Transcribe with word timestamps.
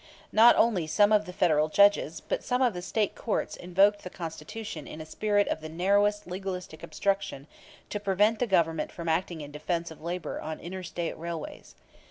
Not 0.31 0.55
only 0.55 0.87
some 0.87 1.11
of 1.11 1.25
the 1.25 1.31
Federal 1.31 1.67
judges, 1.69 2.21
but 2.21 2.43
some 2.43 2.59
of 2.63 2.73
the 2.73 2.81
State 2.81 3.13
courts 3.13 3.55
invoked 3.55 4.01
the 4.03 4.09
Constitution 4.09 4.87
in 4.87 4.99
a 4.99 5.05
spirit 5.05 5.47
of 5.49 5.61
the 5.61 5.69
narrowest 5.69 6.25
legalistic 6.25 6.81
obstruction 6.81 7.45
to 7.91 7.99
prevent 7.99 8.39
the 8.39 8.47
Government 8.47 8.91
from 8.91 9.07
acting 9.07 9.41
in 9.41 9.51
defense 9.51 9.91
of 9.91 10.01
labor 10.01 10.41
on 10.41 10.59
inter 10.59 10.81
State 10.81 11.15
railways. 11.19 11.75